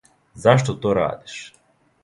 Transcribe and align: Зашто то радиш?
Зашто 0.43 0.71
то 0.81 0.89
радиш? 0.97 1.37